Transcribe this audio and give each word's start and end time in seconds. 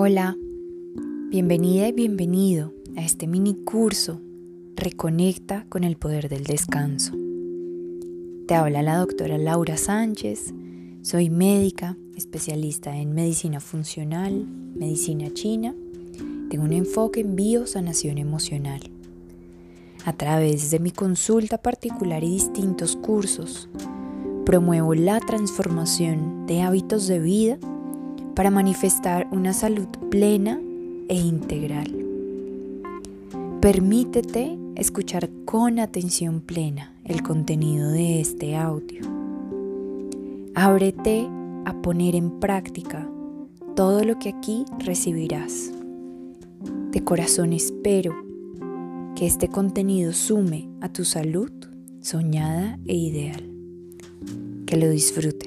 Hola, 0.00 0.36
bienvenida 1.28 1.88
y 1.88 1.92
bienvenido 1.92 2.72
a 2.96 3.00
este 3.00 3.26
mini 3.26 3.56
curso 3.64 4.20
Reconecta 4.76 5.66
con 5.68 5.82
el 5.82 5.96
poder 5.96 6.28
del 6.28 6.44
descanso. 6.44 7.14
Te 8.46 8.54
habla 8.54 8.82
la 8.82 8.96
doctora 8.96 9.38
Laura 9.38 9.76
Sánchez, 9.76 10.54
soy 11.02 11.30
médica, 11.30 11.96
especialista 12.16 12.96
en 12.96 13.12
medicina 13.12 13.58
funcional, 13.58 14.46
medicina 14.76 15.34
china, 15.34 15.74
tengo 16.48 16.62
un 16.62 16.74
enfoque 16.74 17.18
en 17.18 17.34
biosanación 17.34 18.18
emocional. 18.18 18.82
A 20.04 20.12
través 20.12 20.70
de 20.70 20.78
mi 20.78 20.92
consulta 20.92 21.58
particular 21.58 22.22
y 22.22 22.30
distintos 22.30 22.94
cursos, 22.94 23.68
promuevo 24.46 24.94
la 24.94 25.18
transformación 25.18 26.46
de 26.46 26.62
hábitos 26.62 27.08
de 27.08 27.18
vida 27.18 27.58
para 28.38 28.52
manifestar 28.52 29.26
una 29.32 29.52
salud 29.52 29.88
plena 30.12 30.60
e 31.08 31.16
integral. 31.16 31.92
Permítete 33.60 34.56
escuchar 34.76 35.28
con 35.44 35.80
atención 35.80 36.40
plena 36.40 36.94
el 37.04 37.24
contenido 37.24 37.90
de 37.90 38.20
este 38.20 38.54
audio. 38.54 39.02
Ábrete 40.54 41.28
a 41.64 41.82
poner 41.82 42.14
en 42.14 42.38
práctica 42.38 43.10
todo 43.74 44.04
lo 44.04 44.20
que 44.20 44.28
aquí 44.28 44.64
recibirás. 44.78 45.72
De 46.92 47.02
corazón 47.02 47.52
espero 47.52 48.14
que 49.16 49.26
este 49.26 49.48
contenido 49.48 50.12
sume 50.12 50.68
a 50.80 50.92
tu 50.92 51.04
salud 51.04 51.50
soñada 52.00 52.78
e 52.86 52.94
ideal. 52.94 53.50
Que 54.64 54.76
lo 54.76 54.88
disfrutes. 54.90 55.37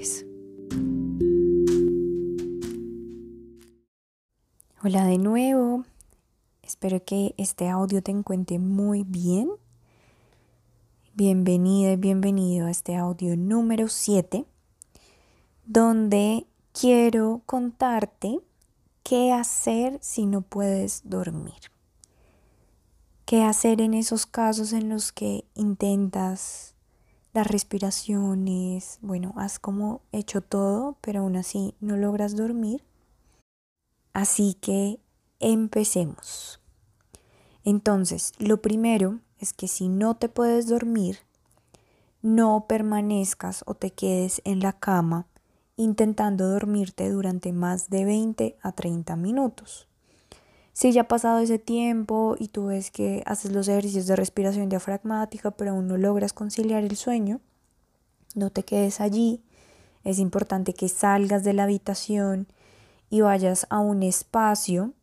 Hola 4.84 5.06
de 5.06 5.20
nuevo, 5.20 5.86
espero 6.64 7.06
que 7.06 7.36
este 7.38 7.70
audio 7.70 8.02
te 8.02 8.10
encuentre 8.10 8.58
muy 8.58 9.04
bien. 9.04 9.52
Bienvenida 11.14 11.92
y 11.92 11.98
bienvenido 11.98 12.66
a 12.66 12.72
este 12.72 12.96
audio 12.96 13.38
número 13.38 13.90
7, 13.90 14.44
donde 15.68 16.48
quiero 16.74 17.44
contarte 17.46 18.40
qué 19.04 19.32
hacer 19.32 20.00
si 20.02 20.26
no 20.26 20.42
puedes 20.42 21.08
dormir. 21.08 21.62
¿Qué 23.26 23.44
hacer 23.44 23.82
en 23.82 23.94
esos 23.94 24.26
casos 24.26 24.74
en 24.74 24.90
los 24.90 25.12
que 25.12 25.46
intentas 25.54 26.74
las 27.34 27.46
respiraciones? 27.46 28.98
Bueno, 29.04 29.36
has 29.38 29.60
como 29.60 30.02
hecho 30.12 30.42
todo, 30.42 30.98
pero 31.02 31.20
aún 31.20 31.36
así 31.36 31.76
no 31.82 31.98
logras 31.98 32.36
dormir. 32.36 32.84
Así 34.14 34.56
que 34.56 35.00
empecemos. 35.40 36.60
Entonces, 37.64 38.34
lo 38.40 38.62
primero 38.62 39.20
es 39.40 39.54
que 39.54 39.68
si 39.68 39.88
no 39.88 40.16
te 40.16 40.30
puedes 40.30 40.68
dormir, 40.68 41.20
no 42.22 42.66
permanezcas 42.68 43.64
o 43.66 43.74
te 43.74 43.92
quedes 43.92 44.42
en 44.46 44.60
la 44.60 44.74
cama 44.74 45.28
intentando 45.76 46.48
dormirte 46.48 47.10
durante 47.10 47.54
más 47.54 47.90
de 47.90 48.06
20 48.06 48.58
a 48.62 48.72
30 48.72 49.16
minutos. 49.16 49.88
Si 50.74 50.92
ya 50.92 51.02
ha 51.02 51.08
pasado 51.08 51.40
ese 51.40 51.60
tiempo 51.60 52.36
y 52.40 52.48
tú 52.50 52.68
ves 52.68 52.92
que 52.92 53.24
haces 53.26 53.52
los 53.52 53.68
ejercicios 53.68 54.08
de 54.08 54.16
respiración 54.16 54.70
diafragmática 54.70 55.52
pero 55.52 55.72
aún 55.72 55.88
no 55.88 55.98
logras 55.98 56.34
conciliar 56.34 56.84
el 56.84 56.96
sueño, 56.96 57.42
no 58.36 58.50
te 58.52 58.64
quedes 58.64 59.02
allí. 59.02 59.44
Es 60.04 60.20
importante 60.20 60.74
que 60.74 60.88
salgas 60.88 61.44
de 61.44 61.54
la 61.54 61.64
habitación 61.64 62.48
y 63.12 63.22
vayas 63.22 63.68
a 63.70 63.80
un 63.80 64.02
espacio 64.02 64.94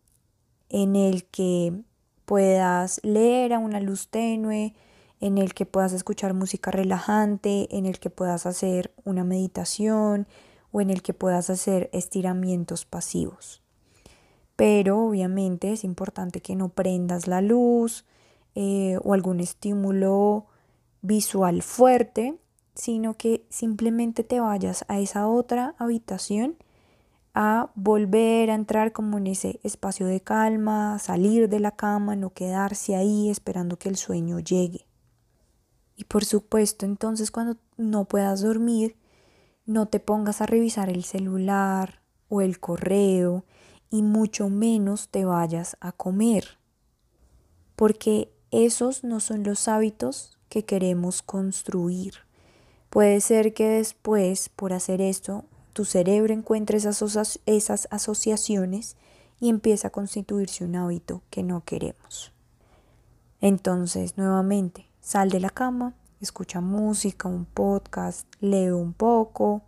en 0.71 0.97
el 0.97 1.27
que 1.27 1.84
puedas 2.25 3.00
leer 3.05 3.53
a 3.53 3.59
una 3.59 3.81
luz 3.81 4.09
tenue, 4.09 4.75
en 5.21 5.37
el 5.37 5.53
que 5.53 5.66
puedas 5.66 5.93
escuchar 5.93 6.32
música 6.32 6.71
relajante, 6.71 7.69
en 7.77 7.84
el 7.84 8.00
que 8.00 8.09
puedas 8.09 8.47
hacer 8.47 8.93
una 9.05 9.25
meditación 9.25 10.27
o 10.72 10.81
en 10.81 10.88
el 10.88 11.03
que 11.03 11.12
puedas 11.12 11.50
hacer 11.50 11.91
estiramientos 11.93 12.87
pasivos. 12.87 13.62
Pero 14.56 15.05
obviamente 15.05 15.72
es 15.72 15.84
importante 15.84 16.41
que 16.41 16.56
no 16.56 16.71
prendas 16.71 17.27
la 17.27 17.43
luz 17.43 18.06
eh, 18.55 18.99
o 19.05 19.12
algún 19.12 19.41
estímulo 19.41 20.47
visual 21.03 21.61
fuerte, 21.61 22.38
sino 22.75 23.15
que 23.15 23.44
simplemente 23.50 24.25
te 24.25 24.41
vayas 24.41 24.87
a 24.88 24.99
esa 24.99 25.28
otra 25.28 25.75
habitación 25.78 26.56
a 27.34 27.71
volver 27.75 28.50
a 28.50 28.55
entrar 28.55 28.93
como 28.93 29.19
en 29.19 29.28
ese 29.28 29.61
espacio 29.62 30.06
de 30.06 30.21
calma, 30.21 30.99
salir 30.99 31.49
de 31.49 31.61
la 31.61 31.72
cama, 31.72 32.16
no 32.16 32.31
quedarse 32.31 32.97
ahí 32.97 33.31
esperando 33.31 33.78
que 33.78 33.89
el 33.89 33.97
sueño 33.97 34.41
llegue. 34.41 34.87
Y 35.97 36.05
por 36.05 36.25
supuesto, 36.25 36.87
entonces 36.87 37.31
cuando 37.31 37.56
no 37.77 38.05
puedas 38.05 38.43
dormir, 38.43 38.97
no 39.67 39.87
te 39.87 40.00
pongas 40.00 40.41
a 40.41 40.47
revisar 40.47 40.88
el 40.88 41.05
celular 41.05 42.00
o 42.28 42.41
el 42.41 42.59
correo 42.61 43.44
y 43.91 44.03
mucho 44.03 44.49
menos 44.49 45.09
te 45.09 45.25
vayas 45.25 45.77
a 45.81 45.93
comer, 45.93 46.59
porque 47.77 48.33
esos 48.50 49.05
no 49.05 49.21
son 49.21 49.44
los 49.44 49.69
hábitos 49.69 50.38
que 50.49 50.65
queremos 50.65 51.22
construir. 51.22 52.15
Puede 52.91 53.21
ser 53.21 53.53
que 53.53 53.69
después, 53.69 54.49
por 54.49 54.72
hacer 54.72 55.00
esto, 55.00 55.44
tu 55.78 55.84
cerebro 55.84 56.34
encuentra 56.34 56.77
esas, 56.77 57.39
esas 57.47 57.87
asociaciones 57.93 58.97
y 59.39 59.49
empieza 59.49 59.87
a 59.87 59.91
constituirse 59.93 60.65
un 60.65 60.75
hábito 60.75 61.22
que 61.31 61.44
no 61.44 61.62
queremos. 61.65 62.33
Entonces, 63.41 64.19
nuevamente, 64.19 64.88
sal 65.00 65.31
de 65.31 65.38
la 65.38 65.50
cama, 65.50 65.94
escucha 66.21 66.61
música, 66.61 67.28
un 67.28 67.44
podcast, 67.44 68.27
lee 68.41 68.71
un 68.71 68.93
poco, 68.93 69.62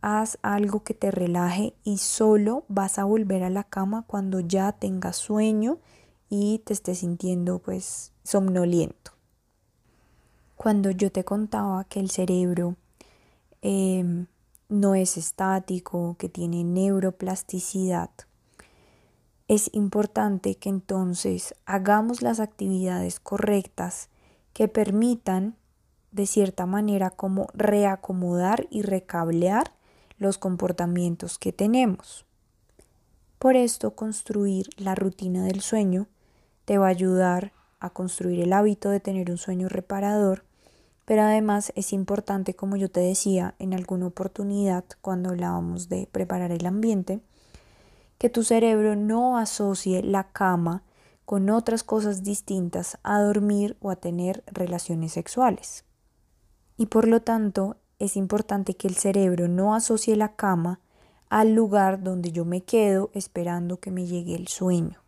haz 0.00 0.38
algo 0.40 0.82
que 0.82 0.94
te 0.94 1.10
relaje 1.10 1.74
y 1.84 1.98
solo 1.98 2.64
vas 2.68 2.98
a 2.98 3.04
volver 3.04 3.42
a 3.42 3.50
la 3.50 3.64
cama 3.64 4.04
cuando 4.06 4.40
ya 4.40 4.72
tengas 4.72 5.16
sueño 5.16 5.76
y 6.30 6.62
te 6.64 6.72
estés 6.72 7.00
sintiendo 7.00 7.58
pues 7.58 8.12
somnoliento. 8.22 9.12
Cuando 10.56 10.90
yo 10.90 11.12
te 11.12 11.22
contaba 11.22 11.84
que 11.84 12.00
el 12.00 12.08
cerebro 12.08 12.76
em, 13.60 14.24
no 14.68 14.94
es 14.94 15.16
estático, 15.16 16.16
que 16.18 16.28
tiene 16.28 16.64
neuroplasticidad, 16.64 18.10
es 19.46 19.68
importante 19.74 20.54
que 20.54 20.70
entonces 20.70 21.54
hagamos 21.66 22.22
las 22.22 22.40
actividades 22.40 23.20
correctas 23.20 24.08
que 24.54 24.68
permitan 24.68 25.56
de 26.12 26.26
cierta 26.26 26.64
manera 26.64 27.10
como 27.10 27.48
reacomodar 27.52 28.66
y 28.70 28.82
recablear 28.82 29.72
los 30.16 30.38
comportamientos 30.38 31.38
que 31.38 31.52
tenemos. 31.52 32.24
Por 33.38 33.56
esto 33.56 33.94
construir 33.94 34.70
la 34.78 34.94
rutina 34.94 35.44
del 35.44 35.60
sueño 35.60 36.06
te 36.64 36.78
va 36.78 36.86
a 36.86 36.90
ayudar 36.90 37.52
a 37.80 37.90
construir 37.90 38.40
el 38.40 38.54
hábito 38.54 38.88
de 38.88 39.00
tener 39.00 39.30
un 39.30 39.36
sueño 39.36 39.68
reparador 39.68 40.44
pero 41.04 41.22
además 41.22 41.72
es 41.76 41.92
importante, 41.92 42.54
como 42.54 42.76
yo 42.76 42.90
te 42.90 43.00
decía 43.00 43.54
en 43.58 43.74
alguna 43.74 44.06
oportunidad 44.06 44.84
cuando 45.00 45.30
hablábamos 45.30 45.88
de 45.88 46.08
preparar 46.10 46.50
el 46.50 46.66
ambiente, 46.66 47.20
que 48.18 48.30
tu 48.30 48.42
cerebro 48.42 48.96
no 48.96 49.36
asocie 49.36 50.02
la 50.02 50.24
cama 50.24 50.82
con 51.24 51.50
otras 51.50 51.84
cosas 51.84 52.22
distintas 52.22 52.98
a 53.02 53.20
dormir 53.20 53.76
o 53.80 53.90
a 53.90 53.96
tener 53.96 54.44
relaciones 54.46 55.12
sexuales. 55.12 55.84
Y 56.76 56.86
por 56.86 57.06
lo 57.06 57.22
tanto, 57.22 57.76
es 57.98 58.16
importante 58.16 58.74
que 58.74 58.88
el 58.88 58.96
cerebro 58.96 59.48
no 59.48 59.74
asocie 59.74 60.16
la 60.16 60.34
cama 60.34 60.80
al 61.28 61.54
lugar 61.54 62.02
donde 62.02 62.32
yo 62.32 62.44
me 62.44 62.62
quedo 62.62 63.10
esperando 63.14 63.78
que 63.78 63.90
me 63.90 64.06
llegue 64.06 64.34
el 64.34 64.48
sueño, 64.48 65.02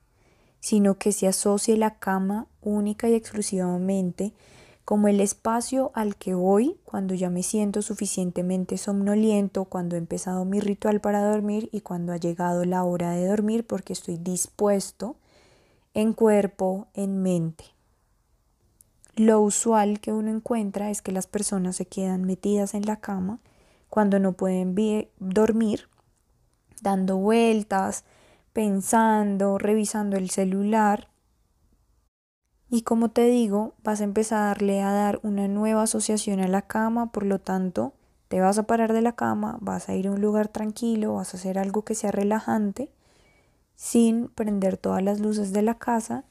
sino 0.61 0.99
que 0.99 1.13
se 1.13 1.29
asocie 1.29 1.77
la 1.77 1.99
cama 1.99 2.47
única 2.61 3.09
y 3.09 3.15
exclusivamente 3.15 4.33
como 4.87 5.09
el 5.09 5.21
espacio 5.21 5.91
al 5.95 6.15
que 6.15 6.35
voy 6.35 6.79
cuando 6.85 7.13
ya 7.15 7.29
me 7.29 7.43
siento 7.43 7.83
suficientemente 7.83 8.79
somnoliento, 8.79 9.65
cuando 9.65 9.97
he 9.97 9.99
empezado 9.99 10.45
mi 10.45 10.61
ritual 10.61 11.01
para 11.01 11.29
dormir 11.29 11.69
y 11.73 11.81
cuando 11.81 12.13
ha 12.13 12.19
llegado 12.19 12.65
la 12.65 12.85
hora 12.85 13.11
de 13.11 13.27
dormir 13.27 13.67
porque 13.67 13.93
estoy 13.93 14.17
dispuesto 14.17 15.17
en 15.93 16.13
cuerpo, 16.13 16.87
en 16.95 17.21
mente. 17.21 17.65
Lo 19.17 19.41
usual 19.41 19.99
que 19.99 20.13
uno 20.13 20.31
encuentra 20.31 20.89
es 20.89 21.03
que 21.03 21.11
las 21.11 21.27
personas 21.27 21.75
se 21.75 21.87
quedan 21.87 22.23
metidas 22.23 22.73
en 22.75 22.87
la 22.87 23.01
cama 23.01 23.41
cuando 23.91 24.21
no 24.21 24.35
pueden 24.35 24.77
dormir, 25.19 25.89
dando 26.81 27.17
vueltas, 27.17 28.05
pensando, 28.53 29.59
revisando 29.59 30.17
el 30.17 30.31
celular 30.31 31.09
y 32.69 32.83
como 32.83 33.11
te 33.11 33.27
digo, 33.27 33.75
vas 33.85 34.01
a 34.01 34.05
empezarle 34.05 34.83
a 34.83 34.93
dar 34.93 35.21
una 35.23 35.47
nueva 35.47 35.83
asociación 35.83 36.41
a 36.41 36.49
la 36.49 36.63
cama, 36.63 37.13
por 37.13 37.25
lo 37.25 37.39
tanto, 37.39 37.93
te 38.29 38.41
vas 38.41 38.59
a 38.59 38.65
parar 38.65 38.93
de 38.93 39.03
la 39.03 39.13
cama, 39.13 39.59
vas 39.61 39.89
a 39.89 39.95
ir 39.95 40.09
a 40.09 40.11
un 40.11 40.21
lugar 40.21 40.49
tranquilo, 40.49 41.15
vas 41.15 41.33
a 41.33 41.37
hacer 41.37 41.59
algo 41.59 41.85
que 41.85 41.95
sea 41.95 42.11
relajante 42.11 42.91
sin 43.77 44.29
prender 44.29 44.79
todas 44.79 45.03
las 45.03 45.21
luces 45.21 45.53
de 45.53 45.63
la 45.63 45.79
casa 45.79 46.25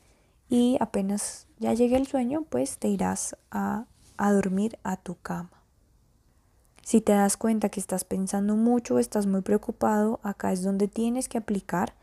y 0.49 0.77
apenas 0.81 1.47
ya 1.59 1.73
llegue 1.73 1.95
el 1.95 2.07
sueño, 2.07 2.43
pues 2.49 2.79
te 2.79 2.89
irás 2.89 3.37
a, 3.49 3.85
a 4.17 4.31
dormir 4.33 4.77
a 4.83 4.97
tu 4.97 5.15
cama. 5.15 5.51
Si 6.81 7.01
te 7.01 7.13
das 7.13 7.37
cuenta 7.37 7.69
que 7.69 7.79
estás 7.79 8.03
pensando 8.03 8.55
mucho, 8.55 8.99
estás 8.99 9.25
muy 9.25 9.41
preocupado, 9.41 10.19
acá 10.21 10.51
es 10.51 10.63
donde 10.63 10.87
tienes 10.87 11.29
que 11.29 11.37
aplicar 11.37 11.93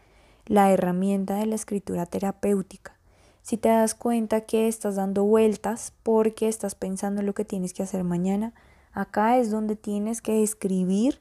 la 0.46 0.72
herramienta 0.72 1.36
de 1.36 1.46
la 1.46 1.54
escritura 1.54 2.06
terapéutica. 2.06 2.96
Si 3.42 3.56
te 3.56 3.68
das 3.68 3.94
cuenta 3.94 4.42
que 4.42 4.68
estás 4.68 4.96
dando 4.96 5.24
vueltas 5.24 5.92
porque 6.02 6.48
estás 6.48 6.74
pensando 6.74 7.20
en 7.20 7.26
lo 7.26 7.34
que 7.34 7.44
tienes 7.44 7.74
que 7.74 7.82
hacer 7.82 8.04
mañana, 8.04 8.54
acá 8.92 9.38
es 9.38 9.50
donde 9.50 9.74
tienes 9.76 10.22
que 10.22 10.42
escribir 10.42 11.20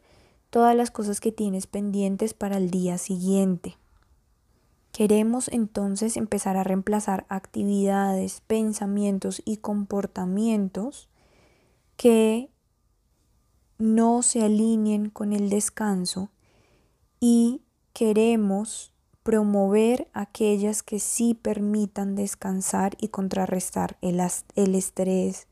todas 0.51 0.75
las 0.75 0.91
cosas 0.91 1.19
que 1.19 1.31
tienes 1.31 1.65
pendientes 1.65 2.33
para 2.33 2.57
el 2.57 2.69
día 2.69 2.97
siguiente. 2.97 3.77
Queremos 4.91 5.47
entonces 5.47 6.17
empezar 6.17 6.57
a 6.57 6.63
reemplazar 6.63 7.25
actividades, 7.29 8.41
pensamientos 8.41 9.41
y 9.45 9.57
comportamientos 9.57 11.09
que 11.95 12.51
no 13.77 14.21
se 14.21 14.43
alineen 14.43 15.09
con 15.09 15.33
el 15.33 15.49
descanso 15.49 16.29
y 17.19 17.63
queremos 17.93 18.93
promover 19.23 20.07
aquellas 20.13 20.83
que 20.83 20.99
sí 20.99 21.33
permitan 21.33 22.15
descansar 22.15 22.95
y 22.99 23.09
contrarrestar 23.09 23.97
el, 24.01 24.21
el 24.55 24.75
estrés, 24.75 25.47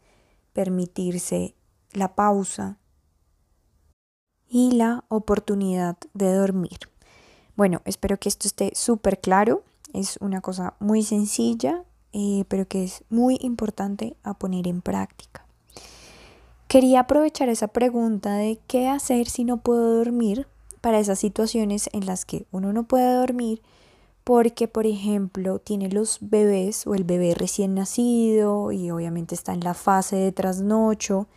permitirse 0.54 1.56
la 1.94 2.16
pausa 2.16 2.78
y 4.48 4.72
la 4.72 5.06
oportunidad 5.10 5.98
de 6.14 6.34
dormir. 6.34 6.80
Bueno, 7.56 7.82
espero 7.86 8.18
que 8.18 8.30
esto 8.30 8.48
esté 8.48 8.72
súper 8.74 9.20
claro. 9.20 9.64
Es 9.94 10.18
una 10.22 10.42
cosa 10.42 10.76
muy 10.80 11.04
sencilla, 11.04 11.84
eh, 12.14 12.46
pero 12.48 12.68
que 12.68 12.84
es 12.84 13.04
muy 13.10 13.38
importante 13.42 14.16
a 14.24 14.34
poner 14.34 14.68
en 14.68 14.82
práctica. 14.82 15.46
Quería 16.68 17.02
aprovechar 17.02 17.50
esa 17.50 17.68
pregunta 17.68 18.36
de 18.36 18.60
qué 18.68 18.88
hacer 18.88 19.28
si 19.28 19.44
no 19.44 19.58
puedo 19.58 19.98
dormir 19.98 20.48
para 20.82 21.00
esas 21.00 21.20
situaciones 21.20 21.90
en 21.94 22.06
las 22.06 22.26
que 22.26 22.46
uno 22.52 22.74
no 22.74 22.84
puede 22.84 23.14
dormir 23.14 23.62
porque, 24.30 24.68
por 24.68 24.86
ejemplo, 24.86 25.58
tiene 25.58 25.90
los 25.90 26.20
bebés 26.22 26.86
o 26.86 26.94
el 26.94 27.04
bebé 27.04 27.34
recién 27.34 27.74
nacido 27.74 28.72
y 28.72 28.92
obviamente 28.92 29.34
está 29.34 29.54
en 29.54 29.62
la 29.62 29.74
fase 29.74 30.18
de 30.18 30.32
trasnocho, 30.32 31.28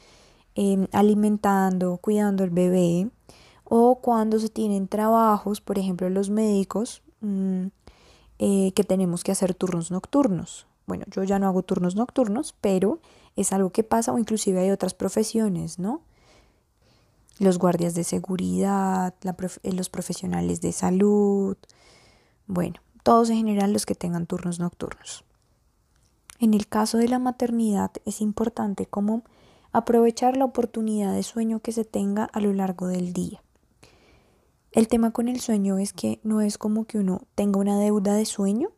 em, 0.54 0.86
alimentando, 0.92 1.96
cuidando 1.96 2.44
al 2.44 2.50
bebé, 2.50 3.08
o 3.64 4.00
cuando 4.02 4.38
se 4.38 4.50
tienen 4.50 4.88
trabajos, 4.88 5.62
por 5.62 5.78
ejemplo, 5.78 6.10
los 6.10 6.28
médicos, 6.28 7.02
mm, 7.22 7.68
eh, 8.38 8.72
que 8.74 8.84
tenemos 8.84 9.24
que 9.24 9.32
hacer 9.32 9.54
turnos 9.54 9.90
nocturnos. 9.90 10.66
Bueno, 10.86 11.06
yo 11.10 11.24
ya 11.24 11.38
no 11.38 11.46
hago 11.46 11.62
turnos 11.62 11.96
nocturnos, 11.96 12.54
pero 12.60 13.00
es 13.36 13.54
algo 13.54 13.70
que 13.70 13.84
pasa 13.84 14.12
o 14.12 14.18
inclusive 14.18 14.60
hay 14.60 14.70
otras 14.70 14.92
profesiones, 14.92 15.78
¿no? 15.78 16.02
Los 17.42 17.58
guardias 17.58 17.96
de 17.96 18.04
seguridad, 18.04 19.14
eh, 19.24 19.72
los 19.72 19.90
profesionales 19.90 20.60
de 20.60 20.70
salud, 20.70 21.56
bueno, 22.46 22.76
todos 23.02 23.30
en 23.30 23.38
general 23.38 23.72
los 23.72 23.84
que 23.84 23.96
tengan 23.96 24.26
turnos 24.26 24.60
nocturnos. 24.60 25.24
En 26.38 26.54
el 26.54 26.68
caso 26.68 26.98
de 26.98 27.08
la 27.08 27.18
maternidad 27.18 27.90
es 28.04 28.20
importante 28.20 28.86
como 28.86 29.24
aprovechar 29.72 30.36
la 30.36 30.44
oportunidad 30.44 31.12
de 31.12 31.24
sueño 31.24 31.58
que 31.58 31.72
se 31.72 31.84
tenga 31.84 32.26
a 32.26 32.38
lo 32.38 32.52
largo 32.52 32.86
del 32.86 33.12
día. 33.12 33.42
El 34.70 34.86
tema 34.86 35.10
con 35.10 35.26
el 35.26 35.40
sueño 35.40 35.78
es 35.78 35.92
que 35.92 36.20
no 36.22 36.42
es 36.42 36.58
como 36.58 36.84
que 36.84 36.98
uno 36.98 37.22
tenga 37.34 37.58
una 37.58 37.76
deuda 37.76 38.14
de 38.14 38.24
sueño, 38.24 38.68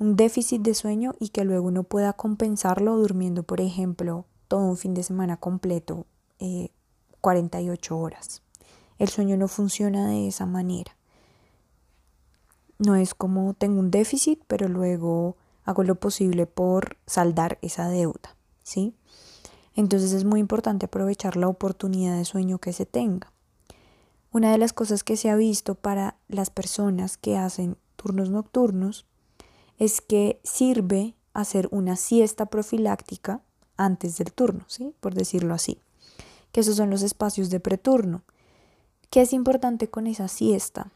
un 0.00 0.16
déficit 0.16 0.60
de 0.62 0.74
sueño 0.74 1.14
y 1.20 1.28
que 1.28 1.44
luego 1.44 1.68
uno 1.68 1.84
pueda 1.84 2.14
compensarlo 2.14 2.96
durmiendo, 2.96 3.44
por 3.44 3.60
ejemplo, 3.60 4.26
todo 4.48 4.66
un 4.66 4.76
fin 4.76 4.92
de 4.92 5.04
semana 5.04 5.36
completo, 5.36 6.06
48 7.22 7.94
eh, 7.94 7.98
horas. 7.98 8.42
El 8.98 9.08
sueño 9.08 9.38
no 9.38 9.48
funciona 9.48 10.08
de 10.08 10.28
esa 10.28 10.44
manera. 10.44 10.94
No 12.78 12.96
es 12.96 13.14
como 13.14 13.54
tengo 13.54 13.80
un 13.80 13.90
déficit, 13.90 14.42
pero 14.46 14.68
luego 14.68 15.36
hago 15.64 15.84
lo 15.84 15.94
posible 15.94 16.46
por 16.46 16.98
saldar 17.06 17.58
esa 17.62 17.88
deuda, 17.88 18.36
¿sí? 18.62 18.94
Entonces 19.74 20.12
es 20.12 20.24
muy 20.24 20.40
importante 20.40 20.86
aprovechar 20.86 21.36
la 21.36 21.48
oportunidad 21.48 22.18
de 22.18 22.24
sueño 22.24 22.58
que 22.58 22.72
se 22.74 22.84
tenga. 22.84 23.32
Una 24.32 24.50
de 24.50 24.58
las 24.58 24.72
cosas 24.72 25.04
que 25.04 25.16
se 25.16 25.30
ha 25.30 25.36
visto 25.36 25.74
para 25.74 26.16
las 26.28 26.50
personas 26.50 27.16
que 27.16 27.36
hacen 27.36 27.76
turnos 27.96 28.30
nocturnos 28.30 29.06
es 29.78 30.00
que 30.00 30.40
sirve 30.42 31.14
hacer 31.34 31.68
una 31.70 31.96
siesta 31.96 32.46
profiláctica 32.46 33.40
antes 33.76 34.18
del 34.18 34.32
turno, 34.32 34.64
¿sí? 34.68 34.94
Por 35.00 35.14
decirlo 35.14 35.54
así. 35.54 35.78
Que 36.52 36.60
esos 36.60 36.76
son 36.76 36.90
los 36.90 37.02
espacios 37.02 37.50
de 37.50 37.60
preturno. 37.60 38.22
¿Qué 39.10 39.22
es 39.22 39.32
importante 39.32 39.90
con 39.90 40.06
esa 40.06 40.28
siesta? 40.28 40.92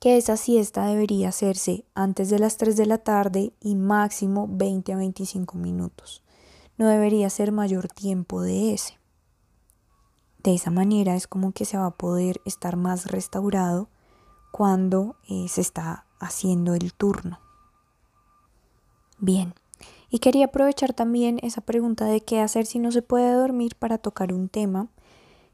Que 0.00 0.16
esa 0.16 0.36
siesta 0.36 0.86
debería 0.86 1.28
hacerse 1.28 1.84
antes 1.94 2.30
de 2.30 2.38
las 2.38 2.56
3 2.56 2.76
de 2.76 2.86
la 2.86 2.98
tarde 2.98 3.52
y 3.60 3.76
máximo 3.76 4.48
20 4.50 4.92
a 4.92 4.96
25 4.96 5.56
minutos. 5.56 6.22
No 6.76 6.88
debería 6.88 7.30
ser 7.30 7.52
mayor 7.52 7.88
tiempo 7.88 8.42
de 8.42 8.74
ese. 8.74 8.98
De 10.42 10.54
esa 10.54 10.70
manera 10.70 11.14
es 11.14 11.26
como 11.26 11.52
que 11.52 11.64
se 11.64 11.78
va 11.78 11.86
a 11.86 11.96
poder 11.96 12.40
estar 12.44 12.76
más 12.76 13.06
restaurado 13.06 13.88
cuando 14.50 15.16
eh, 15.28 15.46
se 15.48 15.62
está 15.62 16.04
haciendo 16.20 16.74
el 16.74 16.92
turno. 16.92 17.40
Bien, 19.18 19.54
y 20.14 20.20
quería 20.20 20.44
aprovechar 20.44 20.92
también 20.92 21.40
esa 21.42 21.60
pregunta 21.60 22.04
de 22.04 22.20
qué 22.20 22.38
hacer 22.38 22.66
si 22.66 22.78
no 22.78 22.92
se 22.92 23.02
puede 23.02 23.32
dormir 23.32 23.74
para 23.76 23.98
tocar 23.98 24.32
un 24.32 24.48
tema 24.48 24.86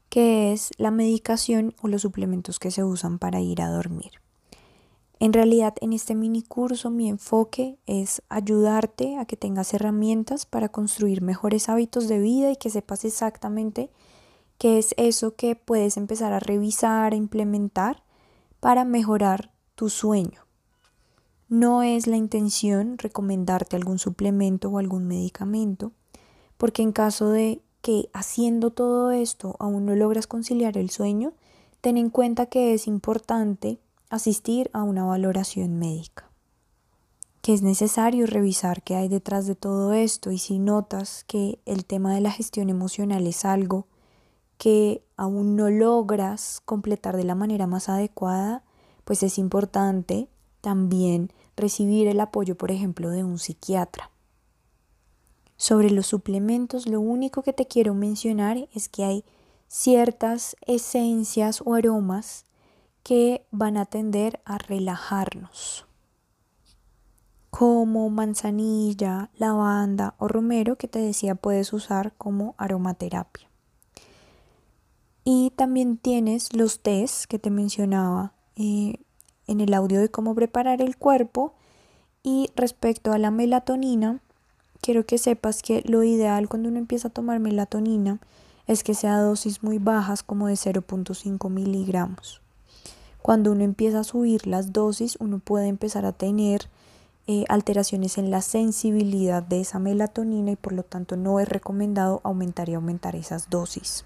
que 0.07 0.53
es 0.53 0.69
la 0.77 0.91
medicación 0.91 1.73
o 1.81 1.87
los 1.87 2.03
suplementos 2.03 2.59
que 2.59 2.69
se 2.69 2.83
usan 2.83 3.17
para 3.17 3.41
ir 3.41 3.63
a 3.63 3.71
dormir. 3.71 4.11
En 5.19 5.33
realidad 5.33 5.73
en 5.81 5.93
este 5.93 6.13
mini 6.13 6.43
curso 6.43 6.91
mi 6.91 7.09
enfoque 7.09 7.79
es 7.87 8.21
ayudarte 8.29 9.17
a 9.17 9.25
que 9.25 9.35
tengas 9.35 9.73
herramientas 9.73 10.45
para 10.45 10.69
construir 10.69 11.23
mejores 11.23 11.67
hábitos 11.67 12.07
de 12.07 12.19
vida 12.19 12.51
y 12.51 12.55
que 12.55 12.69
sepas 12.69 13.03
exactamente 13.03 13.89
qué 14.59 14.77
es 14.77 14.93
eso 14.97 15.33
que 15.35 15.55
puedes 15.55 15.97
empezar 15.97 16.33
a 16.33 16.39
revisar, 16.39 17.13
a 17.13 17.15
implementar 17.15 18.03
para 18.59 18.85
mejorar 18.85 19.53
tu 19.73 19.89
sueño. 19.89 20.50
No 21.51 21.83
es 21.83 22.07
la 22.07 22.15
intención 22.15 22.97
recomendarte 22.97 23.75
algún 23.75 23.99
suplemento 23.99 24.69
o 24.69 24.77
algún 24.77 25.05
medicamento, 25.05 25.91
porque 26.57 26.81
en 26.81 26.93
caso 26.93 27.29
de 27.29 27.61
que 27.81 28.09
haciendo 28.13 28.69
todo 28.71 29.11
esto 29.11 29.57
aún 29.59 29.85
no 29.85 29.93
logras 29.93 30.27
conciliar 30.27 30.77
el 30.77 30.89
sueño, 30.89 31.33
ten 31.81 31.97
en 31.97 32.09
cuenta 32.09 32.45
que 32.45 32.73
es 32.73 32.87
importante 32.87 33.79
asistir 34.09 34.69
a 34.71 34.83
una 34.83 35.03
valoración 35.03 35.77
médica, 35.77 36.31
que 37.41 37.53
es 37.53 37.63
necesario 37.63 38.27
revisar 38.27 38.81
qué 38.81 38.95
hay 38.95 39.09
detrás 39.09 39.45
de 39.45 39.55
todo 39.55 39.91
esto 39.91 40.31
y 40.31 40.37
si 40.37 40.57
notas 40.57 41.25
que 41.25 41.59
el 41.65 41.83
tema 41.83 42.15
de 42.15 42.21
la 42.21 42.31
gestión 42.31 42.69
emocional 42.69 43.27
es 43.27 43.43
algo 43.43 43.87
que 44.57 45.03
aún 45.17 45.57
no 45.57 45.69
logras 45.69 46.61
completar 46.63 47.17
de 47.17 47.25
la 47.25 47.35
manera 47.35 47.67
más 47.67 47.89
adecuada, 47.89 48.63
pues 49.03 49.21
es 49.21 49.37
importante 49.37 50.29
también 50.61 51.33
recibir 51.55 52.07
el 52.07 52.19
apoyo, 52.19 52.55
por 52.55 52.71
ejemplo, 52.71 53.09
de 53.09 53.23
un 53.23 53.39
psiquiatra. 53.39 54.11
Sobre 55.57 55.91
los 55.91 56.07
suplementos, 56.07 56.87
lo 56.87 56.99
único 56.99 57.43
que 57.43 57.53
te 57.53 57.67
quiero 57.67 57.93
mencionar 57.93 58.67
es 58.73 58.89
que 58.89 59.03
hay 59.03 59.25
ciertas 59.67 60.55
esencias 60.65 61.61
o 61.63 61.75
aromas 61.75 62.45
que 63.03 63.45
van 63.51 63.77
a 63.77 63.85
tender 63.85 64.41
a 64.43 64.57
relajarnos, 64.57 65.85
como 67.49 68.09
manzanilla, 68.09 69.29
lavanda 69.35 70.15
o 70.17 70.27
romero 70.27 70.77
que 70.77 70.87
te 70.87 70.99
decía 70.99 71.35
puedes 71.35 71.73
usar 71.73 72.13
como 72.17 72.55
aromaterapia. 72.57 73.49
Y 75.23 75.51
también 75.55 75.97
tienes 75.97 76.53
los 76.53 76.81
tés 76.81 77.27
que 77.27 77.37
te 77.37 77.51
mencionaba 77.51 78.33
eh, 78.55 78.95
en 79.47 79.61
el 79.61 79.73
audio 79.73 79.99
de 79.99 80.09
cómo 80.09 80.35
preparar 80.35 80.81
el 80.81 80.97
cuerpo. 80.97 81.53
Y 82.23 82.49
respecto 82.55 83.13
a 83.13 83.17
la 83.17 83.31
melatonina, 83.31 84.19
quiero 84.81 85.05
que 85.05 85.17
sepas 85.17 85.61
que 85.61 85.81
lo 85.85 86.03
ideal 86.03 86.49
cuando 86.49 86.69
uno 86.69 86.77
empieza 86.77 87.07
a 87.07 87.11
tomar 87.11 87.39
melatonina 87.39 88.19
es 88.67 88.83
que 88.83 88.93
sea 88.93 89.19
dosis 89.19 89.63
muy 89.63 89.79
bajas 89.79 90.23
como 90.23 90.47
de 90.47 90.53
0.5 90.53 91.49
miligramos. 91.49 92.41
Cuando 93.21 93.51
uno 93.51 93.63
empieza 93.63 93.99
a 93.99 94.03
subir 94.03 94.47
las 94.47 94.73
dosis, 94.73 95.17
uno 95.19 95.39
puede 95.39 95.67
empezar 95.67 96.05
a 96.05 96.11
tener 96.11 96.69
eh, 97.27 97.45
alteraciones 97.49 98.17
en 98.17 98.31
la 98.31 98.41
sensibilidad 98.41 99.43
de 99.43 99.61
esa 99.61 99.77
melatonina 99.77 100.51
y 100.51 100.55
por 100.55 100.73
lo 100.73 100.83
tanto 100.83 101.17
no 101.17 101.39
es 101.39 101.47
recomendado 101.47 102.19
aumentar 102.23 102.69
y 102.69 102.73
aumentar 102.73 103.15
esas 103.15 103.49
dosis. 103.49 104.05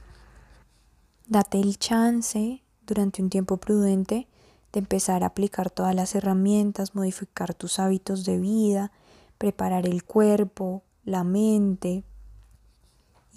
Date 1.27 1.59
el 1.59 1.79
chance 1.79 2.61
durante 2.85 3.21
un 3.21 3.29
tiempo 3.29 3.57
prudente 3.57 4.27
de 4.75 4.79
empezar 4.79 5.23
a 5.23 5.27
aplicar 5.27 5.71
todas 5.71 5.95
las 5.95 6.15
herramientas, 6.15 6.95
modificar 6.95 7.53
tus 7.53 7.79
hábitos 7.79 8.25
de 8.25 8.37
vida, 8.37 8.91
preparar 9.37 9.87
el 9.87 10.03
cuerpo, 10.03 10.83
la 11.05 11.23
mente 11.23 12.03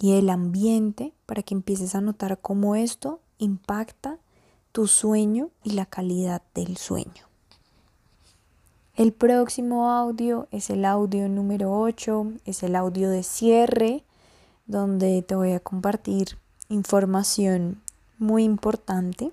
y 0.01 0.17
el 0.17 0.29
ambiente 0.29 1.13
para 1.25 1.41
que 1.41 1.53
empieces 1.53 1.95
a 1.95 2.01
notar 2.01 2.39
cómo 2.39 2.75
esto 2.75 3.21
impacta 3.37 4.17
tu 4.73 4.85
sueño 4.87 5.49
y 5.63 5.71
la 5.71 5.85
calidad 5.85 6.41
del 6.53 6.75
sueño. 6.75 7.29
El 8.95 9.13
próximo 9.13 9.91
audio 9.91 10.49
es 10.51 10.69
el 10.69 10.83
audio 10.83 11.29
número 11.29 11.71
8, 11.71 12.33
es 12.43 12.63
el 12.63 12.75
audio 12.75 13.09
de 13.09 13.23
cierre, 13.23 14.03
donde 14.67 15.21
te 15.21 15.35
voy 15.35 15.53
a 15.53 15.61
compartir 15.61 16.37
información 16.67 17.81
muy 18.17 18.43
importante. 18.43 19.31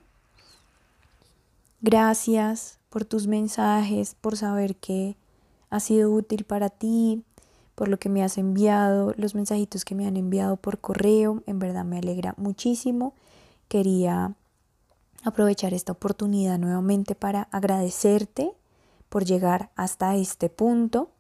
Gracias 1.87 2.81
por 2.89 3.05
tus 3.05 3.29
mensajes, 3.29 4.17
por 4.21 4.37
saber 4.37 4.75
que 4.75 5.17
ha 5.71 5.79
sido 5.79 6.11
útil 6.11 6.43
para 6.43 6.69
ti, 6.69 7.23
por 7.77 7.87
lo 7.87 7.97
que 7.97 8.09
me 8.09 8.25
has 8.25 8.39
enviado, 8.39 9.15
los 9.17 9.37
mensajitos 9.37 9.85
que 9.85 9.95
me 9.95 10.05
han 10.09 10.17
enviado 10.17 10.57
por 10.57 10.81
correo. 10.81 11.45
En 11.47 11.61
verdad 11.61 11.85
me 11.85 11.99
alegra 11.99 12.35
muchísimo. 12.39 13.15
Quería 13.69 14.35
aprovechar 15.23 15.75
esta 15.75 15.93
oportunidad 15.93 16.59
nuevamente 16.59 17.15
para 17.15 17.43
agradecerte 17.53 18.51
por 19.09 19.25
llegar 19.25 19.71
hasta 19.77 20.17
este 20.17 20.49
punto. 20.49 21.11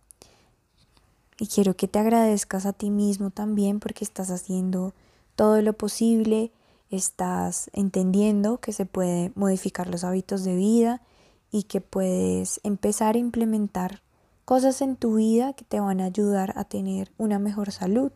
Y 1.38 1.46
quiero 1.46 1.76
que 1.76 1.86
te 1.86 2.00
agradezcas 2.00 2.66
a 2.66 2.72
ti 2.72 2.90
mismo 2.90 3.30
también 3.30 3.78
porque 3.78 4.02
estás 4.02 4.32
haciendo 4.32 4.94
todo 5.36 5.62
lo 5.62 5.74
posible, 5.74 6.50
estás 6.90 7.70
entendiendo 7.72 8.58
que 8.58 8.72
se 8.72 8.86
puede 8.86 9.32
modificar 9.34 9.88
los 9.88 10.04
hábitos 10.04 10.44
de 10.44 10.56
vida 10.56 11.02
y 11.50 11.64
que 11.64 11.80
puedes 11.80 12.60
empezar 12.62 13.14
a 13.14 13.18
implementar 13.18 14.02
cosas 14.44 14.80
en 14.80 14.96
tu 14.96 15.16
vida 15.16 15.52
que 15.54 15.64
te 15.64 15.80
van 15.80 16.00
a 16.00 16.04
ayudar 16.06 16.52
a 16.56 16.64
tener 16.64 17.10
una 17.18 17.38
mejor 17.38 17.72
salud, 17.72 18.12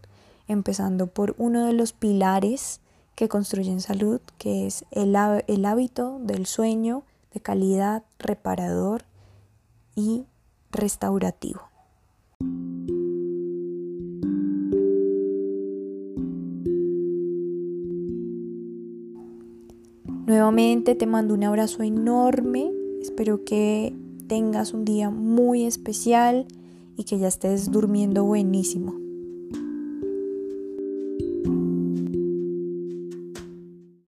empezando 0.46 1.08
por 1.08 1.34
uno 1.38 1.66
de 1.66 1.72
los 1.72 1.92
pilares 1.92 2.80
que 3.14 3.28
construyen 3.28 3.80
salud, 3.80 4.20
que 4.38 4.66
es 4.66 4.84
el, 4.90 5.16
el 5.46 5.64
hábito 5.64 6.18
del 6.20 6.46
sueño 6.46 7.02
de 7.34 7.40
calidad 7.40 8.04
reparador 8.18 9.04
y 9.94 10.24
restaurativo. 10.70 11.69
Nuevamente 20.30 20.94
te 20.94 21.06
mando 21.06 21.34
un 21.34 21.42
abrazo 21.42 21.82
enorme. 21.82 22.70
Espero 23.02 23.44
que 23.44 23.92
tengas 24.28 24.74
un 24.74 24.84
día 24.84 25.10
muy 25.10 25.64
especial 25.64 26.46
y 26.96 27.02
que 27.02 27.18
ya 27.18 27.26
estés 27.26 27.72
durmiendo 27.72 28.22
buenísimo. 28.22 28.99